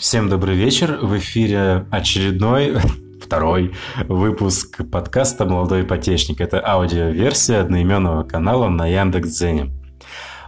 [0.00, 0.98] Всем добрый вечер.
[1.02, 2.78] В эфире очередной,
[3.22, 3.74] второй
[4.08, 6.40] выпуск подкаста «Молодой ипотечник».
[6.40, 9.70] Это аудиоверсия одноименного канала на Яндекс.Дзене.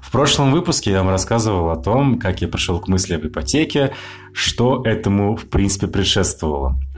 [0.01, 3.93] В прошлом выпуске я вам рассказывал о том, как я пришел к мысли об ипотеке,
[4.33, 6.81] что этому, в принципе, предшествовало–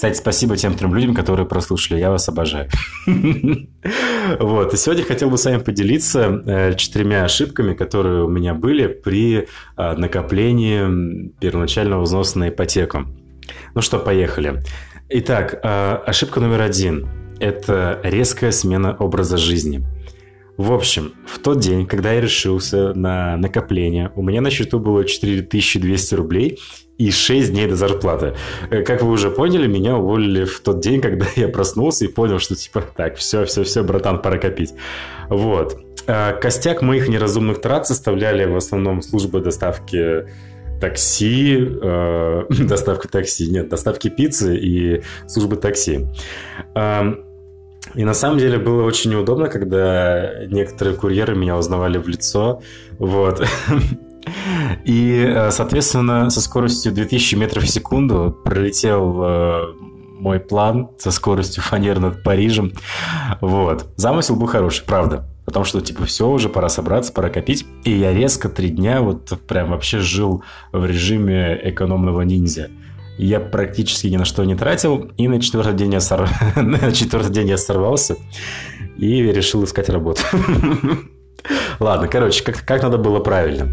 [0.00, 1.98] кстати, спасибо тем трем людям, которые прослушали.
[2.00, 2.70] Я вас обожаю.
[4.38, 4.72] Вот.
[4.72, 9.46] И сегодня хотел бы с вами поделиться э, четырьмя ошибками, которые у меня были при
[9.76, 13.06] э, накоплении первоначального взноса на ипотеку.
[13.74, 14.62] Ну что, поехали.
[15.10, 17.06] Итак, э, ошибка номер один–
[17.40, 19.84] это резкая смена образа жизни.
[20.60, 25.06] В общем, в тот день, когда я решился на накопление, у меня на счету было
[25.06, 26.58] 4200 рублей,
[26.98, 28.34] и 6 дней до зарплаты.
[28.68, 32.38] Э, как вы уже поняли, меня уволили в тот день, когда я проснулся и понял,
[32.38, 34.74] что типа, так, все, все, все, братан, пора копить.
[35.30, 35.80] Вот.
[36.06, 40.26] А костяк моих неразумных трат составляли в основном службы доставки
[40.78, 46.06] такси, э, доставка такси, нет, доставки пиццы и службы такси.
[46.74, 47.14] Э,
[47.94, 52.62] и на самом деле было очень неудобно, когда некоторые курьеры меня узнавали в лицо,
[52.98, 53.44] вот.
[54.84, 59.74] И, э, соответственно, со скоростью 2000 метров в секунду пролетел э,
[60.18, 62.72] мой план со скоростью фанер над Парижем.
[63.40, 63.88] Вот.
[63.96, 65.26] Замысел был хороший, правда.
[65.44, 67.66] Потому что, типа, все, уже пора собраться, пора копить.
[67.84, 72.70] И я резко три дня вот прям вообще жил в режиме экономного ниндзя.
[73.22, 76.26] Я практически ни на что не тратил, и на четвертый день я, сор...
[76.56, 78.16] на четвертый день я сорвался
[78.96, 80.22] и решил искать работу.
[81.80, 83.68] Ладно, короче, как, как надо было правильно.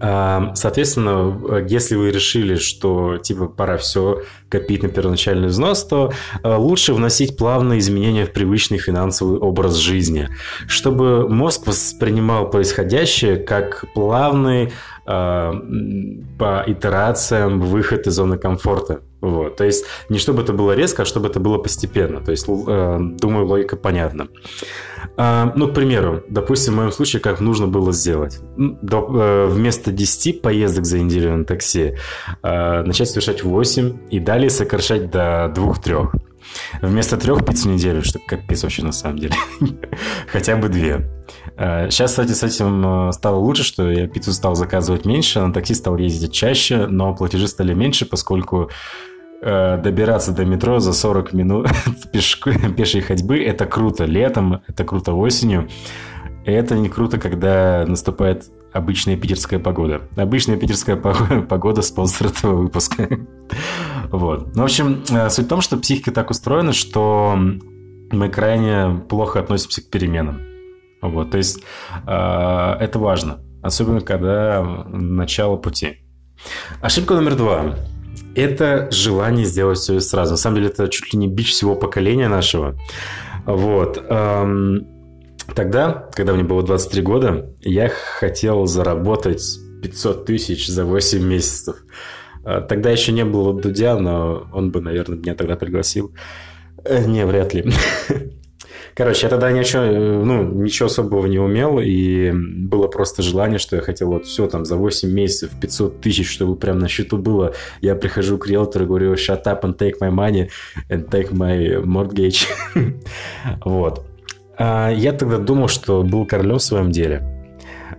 [0.00, 6.94] Соответственно, если вы решили, что типа пора все копить на первоначальный взнос, то э, лучше
[6.94, 10.28] вносить плавные изменения в привычный финансовый образ жизни,
[10.68, 14.72] чтобы мозг воспринимал происходящее как плавный
[15.06, 15.52] э,
[16.38, 19.00] по итерациям выход из зоны комфорта.
[19.24, 19.56] Вот.
[19.56, 22.20] То есть не чтобы это было резко, а чтобы это было постепенно.
[22.20, 24.28] То есть, э, думаю, логика понятна.
[25.16, 28.38] А, ну, к примеру, допустим, в моем случае, как нужно было сделать.
[28.58, 31.94] До, э, вместо 10 поездок за неделю на такси
[32.42, 36.10] э, начать совершать 8 и далее сокращать до 2-3.
[36.82, 39.34] Вместо трех пиц в неделю, что капец вообще на самом деле.
[40.28, 41.10] Хотя бы две.
[41.56, 45.96] Сейчас, кстати, с этим стало лучше, что я пиццу стал заказывать меньше, на такси стал
[45.96, 49.13] ездить чаще, но платежи стали меньше, поскольку Э,
[49.44, 51.68] добираться до метро за 40 минут
[52.12, 53.42] пешей ходьбы.
[53.42, 55.68] Это круто летом, это круто осенью.
[56.44, 58.44] Это не круто, когда наступает
[58.74, 60.02] обычная питерская погода.
[60.16, 60.96] Обычная питерская
[61.48, 63.08] погода спонсор этого выпуска.
[64.10, 64.54] Вот.
[64.54, 69.40] Ну, в общем, э, суть в том, что психика так устроена, что мы крайне плохо
[69.40, 70.40] относимся к переменам.
[71.02, 71.64] Вот, то есть
[72.06, 75.98] э, это важно, особенно когда начало пути.
[76.80, 77.74] Ошибка номер два
[78.34, 80.32] это желание сделать все сразу.
[80.32, 82.76] На самом деле, это чуть ли не бич всего поколения нашего.
[83.46, 84.02] Вот.
[85.54, 89.42] Тогда, когда мне было 23 года, я хотел заработать
[89.82, 91.76] 500 тысяч за 8 месяцев.
[92.44, 96.14] А, тогда еще не было Дудя, но он бы, наверное, меня тогда пригласил.
[96.84, 97.70] Э, не, вряд ли.
[98.94, 103.82] Короче, я тогда ничего, ну, ничего особого не умел, и было просто желание, что я
[103.82, 107.54] хотел вот все там за 8 месяцев 500 тысяч, чтобы прям на счету было.
[107.80, 110.48] Я прихожу к риэлтору и говорю, shut up and take my money
[110.88, 112.46] and take my mortgage.
[113.64, 114.06] вот.
[114.56, 117.22] А я тогда думал, что был королем в своем деле.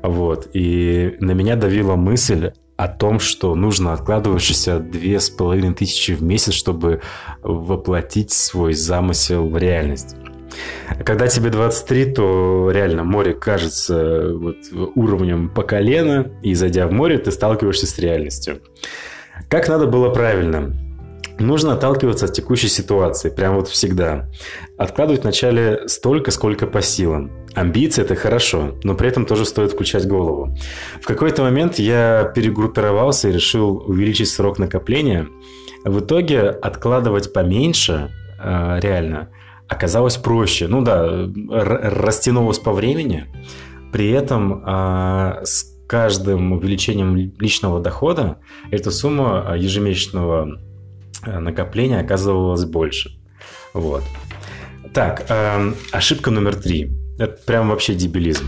[0.02, 0.50] Вот.
[0.54, 6.22] И на меня давила мысль о том, что нужно откладывающиеся две с половиной тысячи в
[6.22, 7.02] месяц, чтобы
[7.42, 10.16] воплотить свой замысел в реальность.
[11.04, 14.58] Когда тебе 23, то реально море кажется вот
[14.96, 18.62] уровнем по колено, и зайдя в море, ты сталкиваешься с реальностью.
[19.50, 20.74] Как надо было правильно?
[21.38, 24.30] Нужно отталкиваться от текущей ситуации, прям вот всегда.
[24.78, 27.30] Откладывать вначале столько, сколько по силам.
[27.54, 30.56] Амбиции– это хорошо, но при этом тоже стоит включать голову.
[31.02, 35.28] В какой-то момент я перегруппировался и решил увеличить срок накопления.
[35.84, 39.30] В итоге откладывать поменьше, э, реально–
[39.68, 40.68] оказалось проще.
[40.68, 43.26] Ну да, растянулось по времени.
[43.92, 48.38] При этом а, с каждым увеличением личного дохода
[48.72, 50.60] эта сумма а, ежемесячного
[51.24, 53.18] а, накопления оказывалась больше.
[53.74, 54.04] Вот.
[54.94, 55.30] Так,
[55.92, 56.92] ошибка номер три.
[57.20, 58.46] Это прям вообще дебилизм.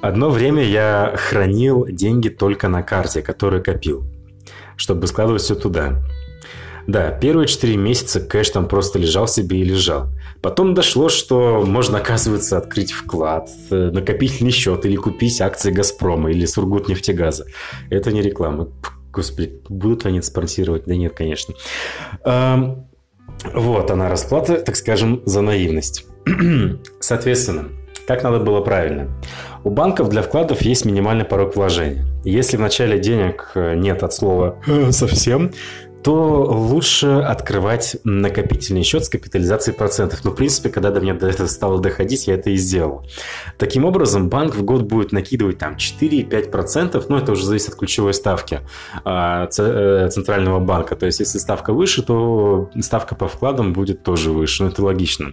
[0.00, 4.04] Одно время я хранил деньги только на карте, которую копил,
[4.76, 6.02] чтобы складывать все туда.
[6.86, 10.08] Да, первые 4 месяца кэш там просто лежал себе и лежал.
[10.42, 16.44] Потом дошло, что можно, оказывается, открыть вклад, э, накопительный счет или купить акции «Газпрома» или
[16.44, 17.46] «Сургутнефтегаза».
[17.90, 18.68] Это не реклама.
[19.12, 20.84] Господи, будут ли они спонсировать?
[20.86, 21.54] Да нет, конечно.
[23.54, 26.06] Вот она расплата, так скажем, за наивность.
[27.00, 27.68] Соответственно,
[28.06, 29.08] как надо было правильно?
[29.64, 32.06] У банков для вкладов есть минимальный порог вложения.
[32.24, 35.52] Если в начале денег э, нет от слова «э, совсем,
[36.04, 40.22] то лучше открывать накопительный счет с капитализацией процентов.
[40.22, 43.06] Ну, в принципе, когда до меня до этого стало доходить, я это и сделал.
[43.56, 48.12] Таким образом, банк в год будет накидывать там 4-5%, ну, это уже зависит от ключевой
[48.12, 48.60] ставки
[49.02, 50.94] а, э, центрального банка.
[50.94, 54.64] То есть, если ставка выше, то ставка по вкладам будет тоже выше.
[54.64, 55.32] Ну, это логично.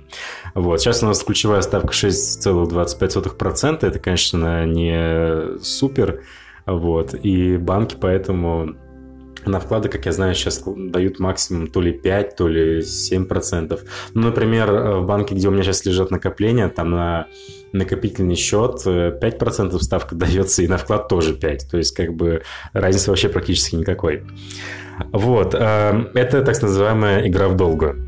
[0.56, 0.79] Вот.
[0.79, 3.85] Сейчас у нас ключевая ставка 6,25%.
[3.85, 6.21] Это, конечно, не супер.
[6.65, 7.13] Вот.
[7.13, 8.75] И банки поэтому
[9.45, 13.81] на вклады, как я знаю, сейчас дают максимум то ли 5, то ли 7 процентов.
[14.13, 17.27] Ну, например, э, в банке, где у меня сейчас лежат накопления, там на
[17.73, 21.69] накопительный счет 5 э, процентов ставка дается, и на вклад тоже 5.
[21.69, 22.43] То есть, как бы,
[22.73, 24.23] разницы вообще практически никакой.
[25.11, 25.55] Вот.
[25.55, 28.05] Э, это так называемая игра в долгую.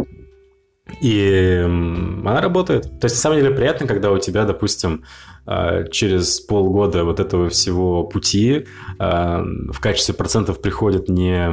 [1.02, 3.00] И она работает.
[3.00, 5.04] То есть, на самом деле, приятно, когда у тебя, допустим,
[5.46, 8.66] а, через полгода вот этого всего пути
[9.00, 11.50] а, в качестве процентов приходит не,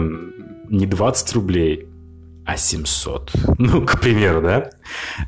[0.69, 1.89] не 20 рублей,
[2.45, 3.33] а 700.
[3.59, 4.71] Ну, к примеру, да?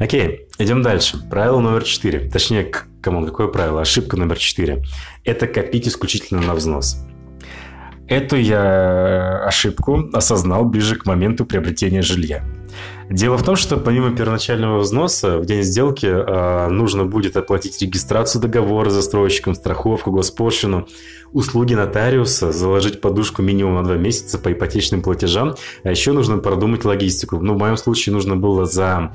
[0.00, 1.19] Окей, идем дальше.
[1.31, 2.31] Правило номер 4.
[2.31, 2.70] Точнее,
[3.00, 3.81] кому какое правило?
[3.81, 4.82] Ошибка номер 4.
[5.25, 6.96] Это копить исключительно на взнос.
[8.08, 12.44] Эту я ошибку осознал ближе к моменту приобретения жилья.
[13.12, 18.41] Дело в том, что помимо первоначального взноса в день сделки э, нужно будет оплатить регистрацию
[18.41, 20.88] договора застройщиком, страховку, госпошлину,
[21.35, 26.87] услуги нотариуса, заложить подушку минимум на два месяца по ипотечным платежам, а еще нужно продумать
[26.87, 27.38] логистику.
[27.38, 29.12] Ну, в моем случае нужно было за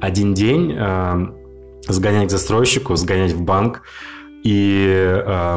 [0.00, 1.26] один день э,
[1.86, 3.82] сгонять к застройщику, сгонять в банк,
[4.42, 5.56] и э,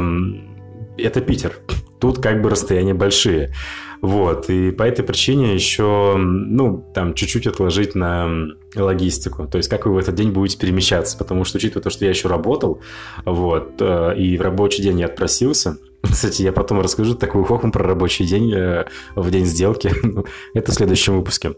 [0.97, 1.53] это Питер.
[1.99, 3.53] Тут как бы расстояния большие.
[4.01, 9.85] Вот, и по этой причине еще, ну, там, чуть-чуть отложить на логистику, то есть как
[9.85, 12.81] вы в этот день будете перемещаться, потому что, учитывая то, что я еще работал,
[13.25, 17.83] вот, э, и в рабочий день я отпросился, кстати, я потом расскажу такую хохму про
[17.83, 18.85] рабочий день э,
[19.15, 19.91] в день сделки,
[20.53, 21.53] это в следующем выпуске.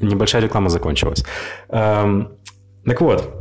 [0.00, 1.24] Небольшая реклама закончилась.
[1.68, 2.32] Эм,
[2.84, 3.32] так вот,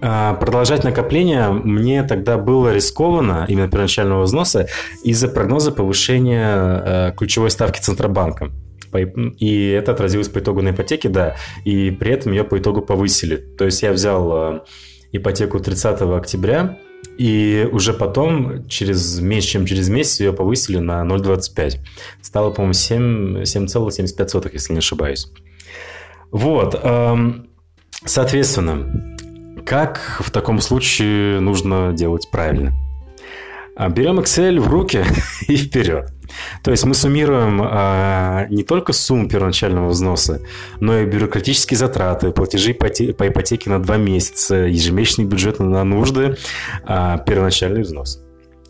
[0.00, 4.68] продолжать накопление мне тогда было рискованно, именно первоначального взноса,
[5.04, 8.50] из-за прогноза повышения э, ключевой ставки Центробанка.
[9.38, 13.36] И это отразилось по итогу на ипотеке, да, и при этом ее по итогу повысили.
[13.36, 14.60] То есть я взял э,
[15.12, 16.78] ипотеку 30 октября,
[17.16, 21.78] и уже потом, через меньше, чем через месяц, ее повысили на 0,25.
[22.22, 25.30] Стало, по-моему, 7,75, если не ошибаюсь.
[26.30, 26.78] Вот.
[26.80, 27.48] Эм,
[28.04, 29.16] соответственно,
[29.68, 32.72] как в таком случае нужно делать правильно?
[33.76, 35.04] А, берем Excel в руки
[35.46, 36.10] и вперед.
[36.62, 40.40] То есть мы суммируем а, не только сумму первоначального взноса,
[40.80, 46.38] но и бюрократические затраты, платежи по ипотеке на два месяца, ежемесячный бюджет на нужды,
[46.84, 48.22] а, первоначальный взнос.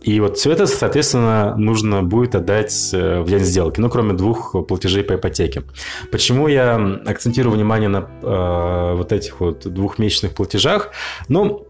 [0.02, 4.54] И вот все это, соответственно, нужно будет отдать э, в день сделки, ну, кроме двух
[4.66, 5.64] платежей по ипотеке.
[6.12, 10.90] Почему я акцентирую внимание на э, вот этих вот двухмесячных платежах?
[11.28, 11.66] Ну,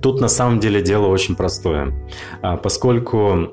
[0.00, 1.92] тут на самом деле дело очень простое.
[2.42, 3.52] А, поскольку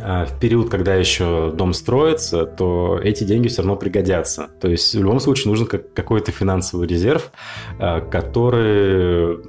[0.00, 4.48] а, в период, когда еще дом строится, то эти деньги все равно пригодятся.
[4.60, 7.30] То есть в любом случае нужен какой-то финансовый резерв,
[7.78, 9.40] а, который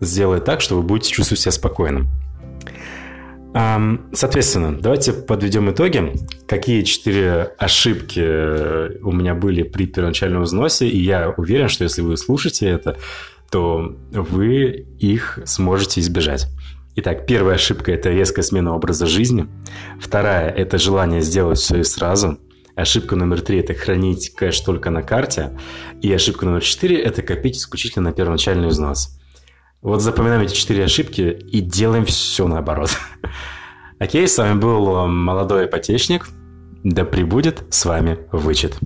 [0.00, 2.08] сделает так, что вы будете чувствовать себя спокойным.
[3.52, 6.12] Соответственно, давайте подведем итоги.
[6.46, 12.02] Какие четыре ошибки э, у меня были при первоначальном взносе, и я уверен, что если
[12.02, 12.96] вы слушаете это,
[13.50, 16.46] то вы их сможете избежать.
[16.94, 19.48] Итак, первая ошибка– это резкая смена образа жизни.
[20.00, 22.38] Вторая– это желание сделать все и сразу.
[22.76, 25.58] Ошибка номер три– это хранить кэш только на карте.
[26.02, 29.19] И ошибка номер четыре– это копить исключительно на первоначальный взнос.
[29.82, 32.90] Вот запоминаем эти четыре ошибки и делаем все наоборот.
[33.98, 36.28] Окей, с вами был молодой ипотечник.
[36.84, 38.78] Да пребудет с вами вычет.